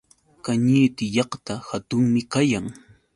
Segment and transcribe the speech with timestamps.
[0.45, 2.65] Kañiti llaqta hatunmi kayan.